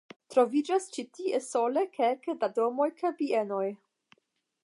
[0.35, 3.65] Troviĝas ĉi tie sole kelke da domoj kaj bienoj.